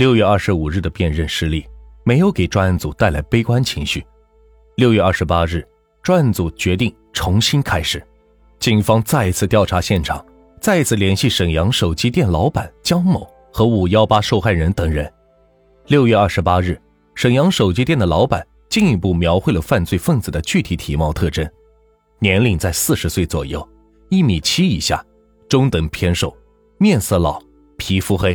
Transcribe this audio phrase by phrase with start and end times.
[0.00, 1.62] 六月二十五日的辨认失利，
[2.04, 4.02] 没有给专案组带来悲观情绪。
[4.76, 5.62] 六月二十八日，
[6.02, 8.02] 专案组决定重新开始，
[8.58, 10.24] 警方再一次调查现场，
[10.58, 15.12] 再一次联系沈阳手机店老板江某和五幺八受害人等人。
[15.88, 16.80] 六月二十八日，
[17.14, 21.46] 沈阳手机店的老板进一步描绘了犯罪分子的具体体貌特征：
[22.20, 23.68] 年龄在四十岁左右，
[24.08, 25.04] 一米七以下，
[25.46, 26.34] 中等偏瘦，
[26.78, 27.38] 面色老，
[27.76, 28.34] 皮肤黑。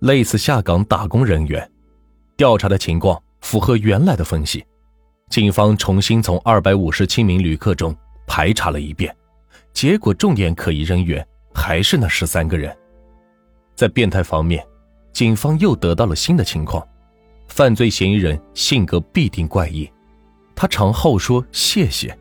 [0.00, 1.68] 类似下岗打工人员，
[2.36, 4.64] 调查的情况符合原来的分析。
[5.28, 7.94] 警方重新从二百五十七名旅客中
[8.26, 9.14] 排查了一遍，
[9.72, 12.74] 结果重点可疑人员还是那十三个人。
[13.74, 14.64] 在变态方面，
[15.12, 16.86] 警方又得到了新的情况：
[17.48, 19.90] 犯罪嫌疑人性格必定怪异，
[20.54, 22.16] 他常好说谢谢。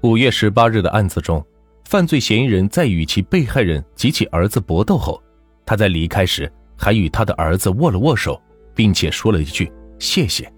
[0.00, 1.44] 五月十八日的案子中，
[1.84, 5.22] 犯罪嫌疑人在与其被害人及其儿子搏斗后，
[5.66, 6.50] 他在离开时。
[6.76, 8.40] 还与他的儿子握了握手，
[8.74, 10.50] 并且说了一句谢谢。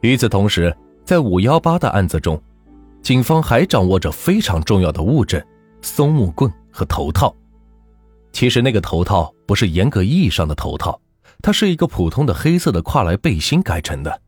[0.00, 2.40] 与此同时，在五幺八的案子中，
[3.00, 5.42] 警方还掌握着非常重要的物证——
[5.80, 7.34] 松木棍和头套。
[8.32, 11.00] 其实那个头套不是严格意义上的头套，
[11.40, 14.20] 它是一个普通的黑色的跨栏背心改成的，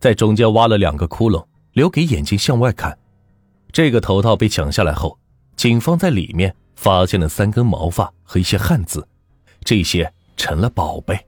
[0.00, 2.98] 在中间挖了两个窟窿，留给眼睛向外看。
[3.70, 5.18] 这个头套被抢下来后，
[5.56, 9.06] 警方在里面发现了三根毛发和一些汉字，
[9.62, 10.12] 这些。
[10.36, 11.18] 成了宝贝。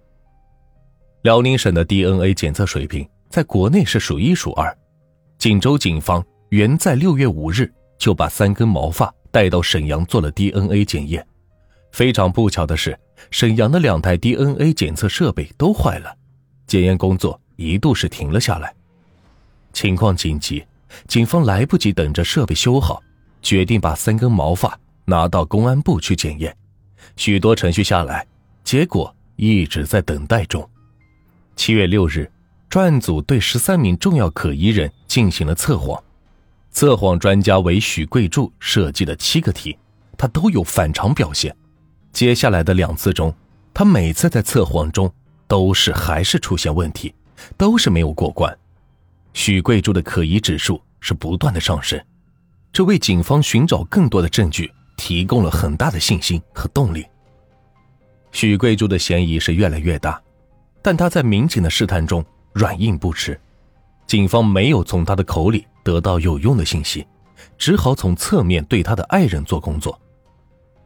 [1.22, 4.76] 辽宁省的 DNA 检测水平在国内是数一数二。
[5.38, 11.26] 锦州警方原在六月五日就把三根毛发带到沈阳做了 DNA 检验。
[11.92, 12.98] 非常不巧的是，
[13.30, 16.14] 沈阳的两台 DNA 检测设备都坏了，
[16.66, 18.74] 检验工作一度是停了下来。
[19.72, 20.64] 情况紧急，
[21.08, 23.02] 警方来不及等着设备修好，
[23.42, 26.56] 决定把三根毛发拿到公安部去检验。
[27.16, 28.26] 许多程序下来。
[28.66, 30.68] 结果一直在等待中。
[31.54, 32.28] 七月六日，
[32.68, 36.02] 专案组对十三名重要可疑人进行了测谎。
[36.72, 39.78] 测谎专家为许贵柱设计的七个题，
[40.18, 41.56] 他都有反常表现。
[42.12, 43.32] 接下来的两次中，
[43.72, 45.08] 他每次在测谎中
[45.46, 47.14] 都是还是出现问题，
[47.56, 48.52] 都是没有过关。
[49.32, 52.04] 许贵柱的可疑指数是不断的上升，
[52.72, 57.06] 这为警方寻找更多的证据提供了很大的信心和动力。
[58.36, 60.22] 许贵柱的嫌疑是越来越大，
[60.82, 63.40] 但他在民警的试探中软硬不吃，
[64.06, 67.06] 警方没有从他的口里得到有用的信息，
[67.56, 69.98] 只好从侧面对他的爱人做工作。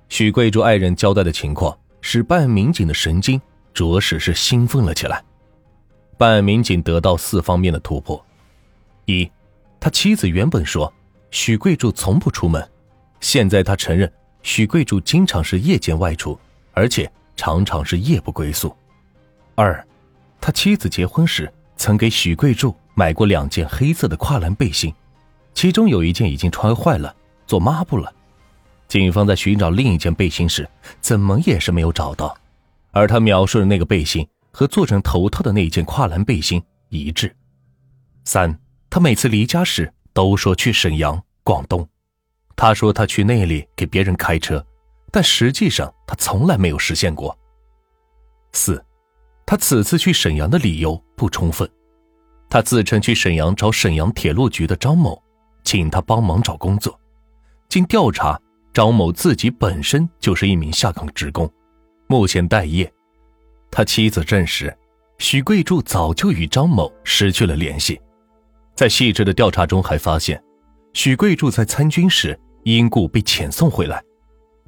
[0.09, 3.41] 许贵柱爱人交代的情况使办案民警的神经
[3.75, 5.21] 着实是兴奋了起来。
[6.16, 8.25] 办案民警得到四方面的突破：
[9.06, 9.28] 一，
[9.81, 10.93] 他妻子原本说
[11.33, 12.65] 许贵柱从不出门，
[13.19, 14.09] 现在他承认
[14.41, 16.39] 许贵柱经常是夜间外出，
[16.75, 17.10] 而且。
[17.37, 18.75] 常常是夜不归宿。
[19.55, 19.87] 二，
[20.41, 24.95] 他妻子结婚时曾给许贵柱买过两件黑色的跨栏背心，
[25.55, 27.15] 其中有一件已经穿坏了，
[27.47, 28.13] 做抹布了。
[28.89, 30.69] 警方在寻找另一件背心时，
[31.01, 32.37] 怎么也是没有找到，
[32.91, 37.35] 而他描述的那个背心和做成头套的那件跨栏背心一致。
[38.25, 38.59] 三，
[38.89, 41.89] 他每次离家时都说去沈阳、广东，
[42.57, 44.65] 他说他去那里给别人开车。
[45.12, 47.37] 但实际上，他从来没有实现过。
[48.53, 48.84] 四，
[49.44, 51.69] 他此次去沈阳的理由不充分。
[52.48, 55.22] 他自称去沈阳找沈阳铁路局的张某，
[55.62, 56.98] 请他帮忙找工作。
[57.69, 58.41] 经调查，
[58.75, 61.48] 张某自己本身就是一名下岗职工，
[62.09, 62.92] 目前待业。
[63.71, 64.77] 他妻子证实，
[65.19, 68.00] 许贵柱早就与张某失去了联系。
[68.75, 70.42] 在细致的调查中，还发现，
[70.92, 74.03] 许贵柱在参军时因故被遣送回来。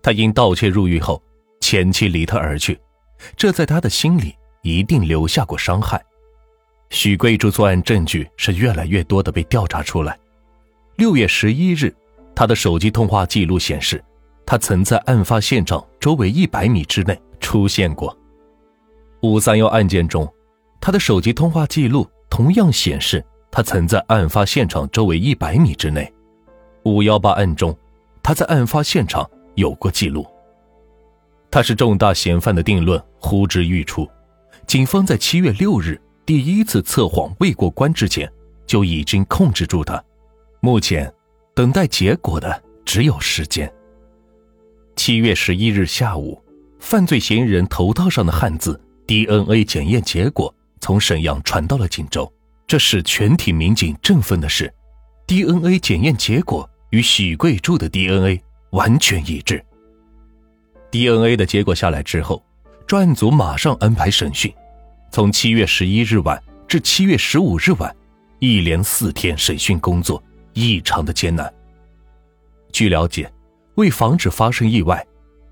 [0.03, 1.23] 他因盗窃入狱后，
[1.61, 2.79] 前妻离他而去，
[3.37, 6.03] 这在他的心里一定留下过伤害。
[6.91, 10.19] 许贵柱作案证据是越来越多的被调查出来。
[10.97, 11.95] 六月十一日，
[12.35, 14.03] 他的手机通话记录显示，
[14.45, 18.15] 他曾在案发现场周围一百米之内出现过。
[19.23, 20.31] 五三幺案件中，
[20.81, 26.13] 他的手机通话记录同样显示他曾在案发现场周围一百米之内。
[26.85, 27.75] 五幺八案中，
[28.21, 29.31] 他在案发现场。
[29.55, 30.27] 有过记录，
[31.51, 34.09] 他是重大嫌犯的定论呼之欲出。
[34.67, 38.31] 警方在七月六日第一次测谎未过关之前，
[38.67, 40.03] 就已经控制住他。
[40.61, 41.13] 目前，
[41.55, 43.71] 等待结果的只有时间。
[44.97, 46.41] 七月十一日下午，
[46.79, 52.31] 犯罪嫌疑人头套上的汉字 DNA 检验结果从沈阳传到了锦州。
[52.67, 54.73] 这使全体民警振奋的是
[55.27, 58.41] ，DNA 检验结果与许贵柱的 DNA。
[58.73, 59.65] 完全一致。
[60.91, 62.45] DNA 的结果下来之后，
[62.87, 64.53] 专案组马上安排审讯，
[65.11, 67.95] 从七月十一日晚至七月十五日晚，
[68.39, 70.23] 一连四天审讯工作
[70.53, 71.51] 异常的艰难。
[72.71, 73.31] 据了解，
[73.77, 75.03] 为防止发生意外，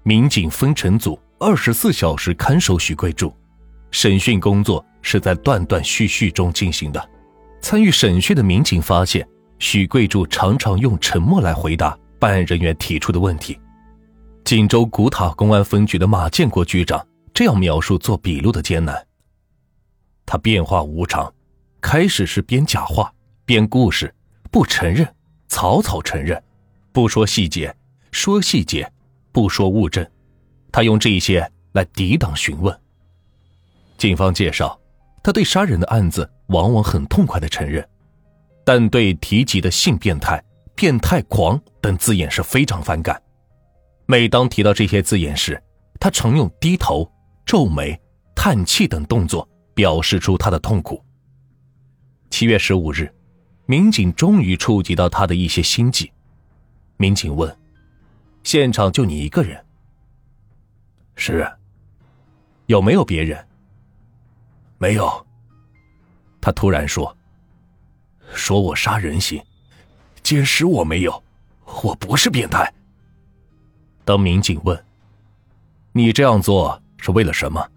[0.02, 3.34] 民警分成组，二十四小时看守许贵柱。
[3.90, 7.10] 审讯工作是在断断续续中进行的。
[7.60, 9.26] 参与审讯的民警发现，
[9.58, 13.58] 许贵柱常常用沉默来回答办案人员提出的问题。
[14.44, 19.06] 锦州古塔公安分局的马建国局长这样描述做笔录的艰难：
[20.26, 21.32] 他变化无常，
[21.80, 23.12] 开始是编假话、
[23.44, 24.14] 编故事，
[24.50, 25.08] 不承认，
[25.48, 26.40] 草草承认。
[26.92, 27.74] 不说细节，
[28.10, 28.90] 说细节，
[29.30, 30.04] 不说物证，
[30.72, 32.76] 他用这些来抵挡询问。
[33.96, 34.78] 警方介绍，
[35.22, 37.88] 他对杀人的案子往往很痛快的承认，
[38.64, 40.42] 但对提及的性变态、
[40.80, 43.22] 变态狂等字眼是非常反感。
[44.06, 45.62] 每当提到这些字眼时，
[46.00, 47.06] 他常用低头、
[47.44, 48.00] 皱眉、
[48.34, 51.04] 叹气等动作表示出他的痛苦。
[52.30, 53.14] 七月十五日，
[53.66, 56.10] 民警终于触及到他的一些心迹。
[56.96, 57.54] 民警问
[58.42, 59.62] ：“现场就你一个人
[61.14, 61.46] ？”“是。
[62.68, 63.46] ”“有没有别人
[64.80, 65.26] ？”“没有。”
[66.40, 67.14] 他突然说
[68.32, 69.44] ：“说我杀人行，
[70.30, 71.24] 奸尸我没有，
[71.82, 72.72] 我不是变态。”
[74.06, 74.84] 当民警问
[75.90, 77.68] ：“你这样做是为了什么？”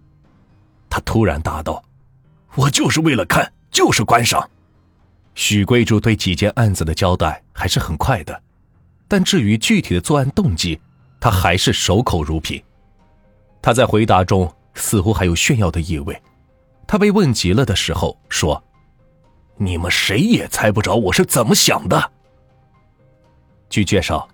[0.88, 1.82] 他突然答道
[2.54, 4.48] ：“我就是为了看，就是观赏。”
[5.34, 8.40] 许贵柱对几件案子的交代还是很快的。
[9.08, 10.80] 但至于具体的作案动机，
[11.18, 12.62] 他还是守口如瓶。
[13.60, 16.22] 他在回答中似乎还有炫耀的意味。
[16.86, 18.62] 他被问急了的时候说
[19.58, 22.12] ：“你们谁也猜不着我是怎么想的。”
[23.68, 24.28] 据介绍，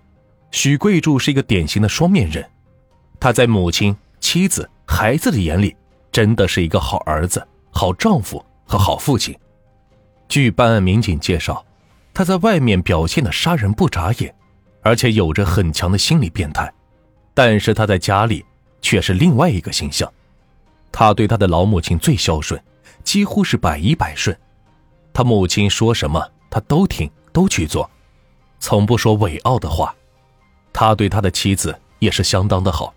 [0.51, 2.47] 许贵柱是一个典型的双面人。
[3.19, 5.75] 他在母亲、妻子、孩子的眼里，
[6.11, 9.35] 真的是一个好儿子、好丈夫和好父亲。
[10.27, 11.65] 据办案民警介绍，
[12.13, 14.33] 他在外面表现的杀人不眨眼。
[14.83, 16.73] 而且有着很强的心理变态，
[17.35, 18.43] 但是他在家里
[18.81, 20.11] 却是另外一个形象。
[20.91, 22.59] 他对他的老母亲最孝顺，
[23.03, 24.35] 几乎是百依百顺。
[25.13, 27.87] 他母亲说什么，他都听，都去做，
[28.61, 29.93] 从不说伟傲的话。
[30.71, 32.93] 他对他的妻子也是相当的好，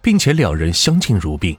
[0.00, 1.58] 并且两人相敬如宾。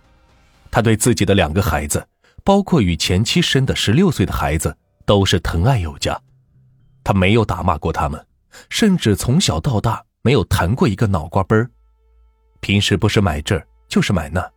[0.72, 2.08] 他对自己的两个孩子，
[2.46, 4.74] 包括与前妻生的十六岁的孩子，
[5.06, 6.18] 都是疼爱有加。
[7.04, 8.26] 他没有打骂过他们。
[8.70, 11.70] 甚至从小到大没有弹过一个脑瓜崩
[12.62, 14.52] 平时不是买这就是买那，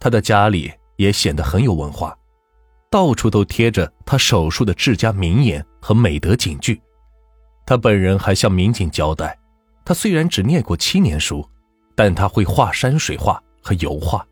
[0.00, 2.16] 他的家里也显得很有文化，
[2.90, 6.80] 到处都贴着他手术的治家名言和美德警句。
[7.66, 9.36] 他本人还向民警交代，
[9.84, 11.44] 他虽然只念过七年书，
[11.96, 14.24] 但他会画山水画和油画。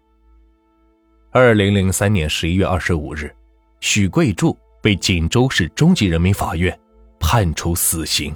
[1.32, 3.34] 二零零三年十一月二十五日，
[3.80, 6.78] 许贵柱被锦州市中级人民法院
[7.18, 8.32] 判处死刑。